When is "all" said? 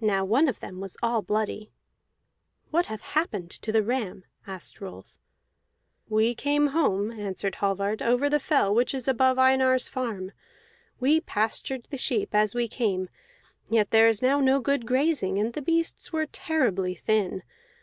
1.02-1.20